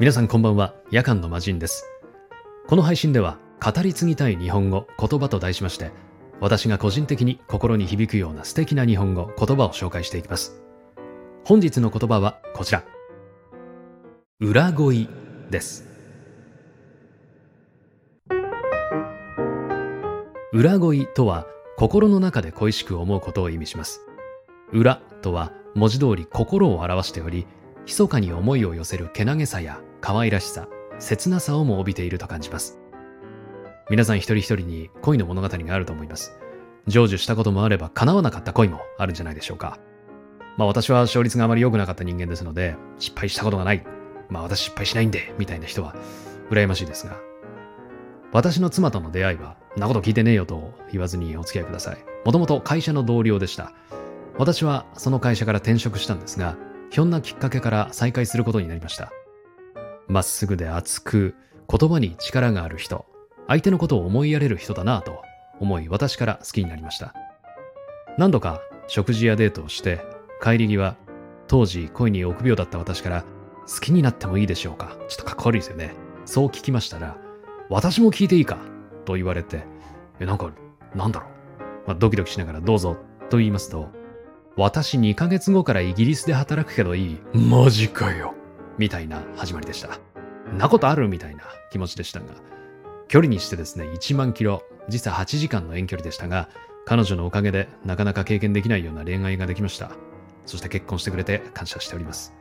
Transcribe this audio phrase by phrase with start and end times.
[0.00, 0.74] 皆さんこんばんは。
[0.90, 1.88] 夜間の魔人です。
[2.66, 5.92] この配信では語り継ぎたい日本語言葉と題しまして
[6.40, 10.60] 私が個人的に心に響くような素敵な日本語言葉を紹介していきます。
[11.44, 12.82] 本日の言葉はこちら。
[14.40, 15.08] 裏恋
[15.50, 15.84] です。
[20.52, 24.00] 裏恋とは心の中で恋しく思うことを意味します。
[24.72, 27.46] 裏とは文字通り心を表しており
[27.86, 30.68] 密かに思いを寄せるけなげさや可愛らしさ
[30.98, 32.78] 切なさをも帯びていると感じます。
[33.88, 36.38] 皆さん一人一人に恋の物語があると思います。
[36.86, 39.78] 成就したこともあれば叶わなかった恋もあるんじゃないでしょうか。
[40.58, 43.82] まあ私は勝率があまり良くなかった人間ですので失敗したことがない。
[44.28, 45.96] まあ私失敗しないんでみたいな人は
[46.50, 47.16] 羨ましいですが。
[48.30, 52.04] 私の妻との出会いはなこと聞いてねえよと言わずにお付き合いください。
[52.26, 53.72] もともと会社の同僚でした。
[54.36, 56.58] 私はその会社から転職したんですが
[56.90, 59.10] ひょんなきっかけから再会することになりました。
[60.08, 61.34] まっすぐで熱く、
[61.68, 63.06] 言葉に力がある人、
[63.48, 65.22] 相手のことを思いやれる人だなぁと
[65.60, 67.14] 思い私から好きになりました。
[68.18, 70.00] 何度か食事やデートをして、
[70.42, 70.96] 帰り際、
[71.46, 73.24] 当時恋に臆病だった私から、
[73.66, 74.96] 好きになってもいいでしょうか？
[75.08, 75.94] ちょっとかっこ悪いですよね。
[76.26, 77.16] そう聞きましたら、
[77.70, 78.58] 私も聞いていいか？
[79.06, 79.64] と言われて、
[80.20, 80.50] え、なんか、
[80.94, 81.30] なんだろう？
[81.88, 82.96] まあ、ドキドキしながらどうぞ
[83.30, 83.88] と言いますと、
[84.56, 88.34] 私2ヶ月後からイギリスで働くけどいいマジかよ
[88.78, 89.98] みたいな始まりでした。
[90.56, 92.26] なことあるみたいな気持ちでしたが、
[93.08, 96.48] 距離にしてですね、1万キロ、実は8時間の遠距離でしたが、
[96.86, 99.92] 彼女のおかげでなかなか経験できないような恋愛ができました。
[100.46, 102.34] そして結婚してくれて感謝しております。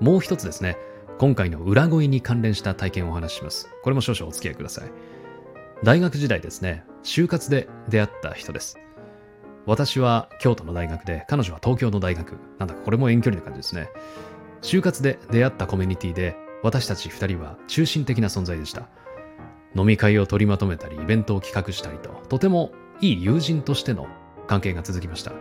[0.00, 0.76] もう一つですね、
[1.18, 3.70] 今回の裏恋に関連した体験をお話しします。
[3.82, 4.90] これも少々お付き合いください。
[5.84, 8.78] 大学時代ですね、就活で出会った人です。
[9.66, 12.38] 私は京都の大学で、彼女は東京の大学。
[12.58, 13.90] なんだかこれも遠距離な感じですね。
[14.62, 18.88] 就活で出会ったコミュニティで、私たち二人は中心的な存在でした。
[19.76, 24.06] 飲み会を取りまとめたり、イベントを企画したりと、とてもいい友人としての
[24.46, 25.32] 関係が続きました。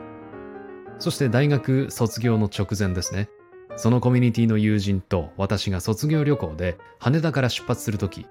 [0.99, 3.29] そして大学卒業の直前ですね。
[3.75, 8.25] そのコミュニティの友人と私が卒業旅行で羽田から出発するとき、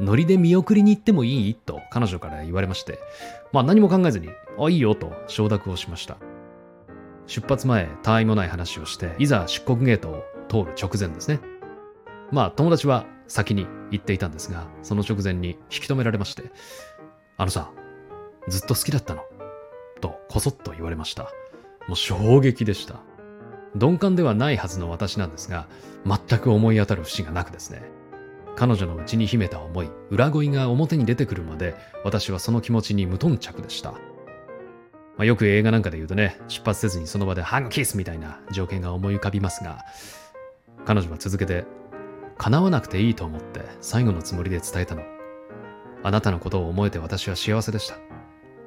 [0.00, 1.54] ノリで見送りに行ってもいい？
[1.54, 2.98] と彼女から言われまして、
[3.52, 6.18] まあ何も考えずに、あ、いいよと承諾をしました。
[7.26, 11.40] 出発前、他愛もない話をして、いざ出国ゲートを通る直前ですね。
[12.30, 16.44] まあ友達は先に行っていたんですが、その直前に引き止められまして、
[17.36, 17.70] あのさ、
[18.48, 19.22] ずっと好きだったの
[20.00, 21.24] とこそっと言われました。
[21.88, 23.00] もう衝撃でした。
[23.74, 25.66] 鈍感ではないはずの私なんですが、
[26.06, 27.82] 全く思い当たる節がなくですね。
[28.56, 33.94] 彼女の内に秘めた思い、裏恋が表に出てくるまで、私はその気持ちに無頓着でした。
[35.16, 39.78] まあ、よく映画なんかで言うとね、出発せずにその場でハグキスみたいな条件が思い浮かびますが、
[40.84, 41.64] 彼女は続けて、
[42.38, 45.02] 叶わなくていいと思って最後のつもりで伝えたの。
[46.02, 47.96] あなたのことを思えて私は幸せでした。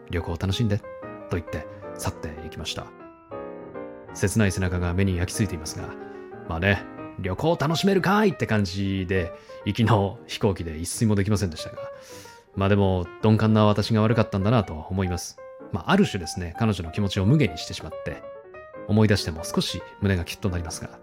[0.09, 0.79] 旅行を楽しんで、
[1.29, 1.67] と言って
[1.97, 2.87] 去っていきました。
[4.15, 5.93] 切ない背中が目に焼き付いていますが、
[6.47, 6.83] まあね、
[7.19, 9.31] 旅行楽しめるかいって感じで、
[9.65, 11.77] 行きの飛行機で一睡もできませんでしたが、
[12.55, 15.37] まあでも、鈍感な私が悪かったんだなと思います。
[15.71, 18.21] まあ、ある種ですね、彼女の気持ちを無限にしてしまって、
[18.87, 20.99] 思い出しても少し胸がキュッとなりますが、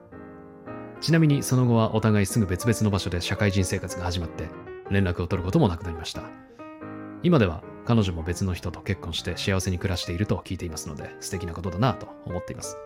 [1.01, 4.49] ちなみにその後はお互いすぐ別々の場所で社会人生活が始まって、
[4.91, 6.23] 連絡を取ることもなくなりました。
[7.23, 12.77] 今では彼女も別の人と結婚して幸せに暮らしていると聞いていますので、素敵なことだなと思っています。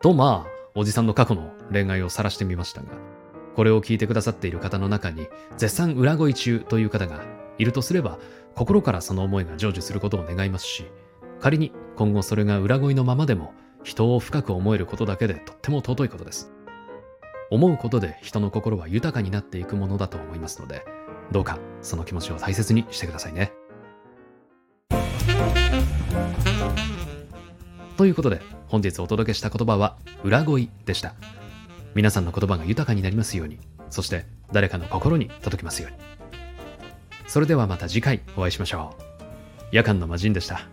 [0.00, 2.88] とまあ、おじさんの過去の恋愛を晒してみましたが、
[3.54, 7.20] これを聞いてくださっている方の中に、絶賛裏恋中という方が
[7.58, 8.18] いるとすれば、
[8.54, 10.84] 心からその思いが成就することを願いますし、
[11.40, 16.52] 仮に今後それが裏恋のままでも、人を深く思えることだけでとっても尊いことです。
[17.50, 20.84] 思うことで人の心は豊かになっていくものだと思いますので、
[21.32, 23.52] どうかその気持ちを大切にしてくださいね。
[27.96, 31.14] ということで、本日お届けした言葉は、裏恋でした。
[31.94, 33.58] 皆さんの言葉が豊かになりますように、
[33.90, 36.11] そして誰かの心に届きますように。
[37.32, 39.24] それではまた次回お会いしましょう。
[39.72, 40.68] 夜間の魔人でした。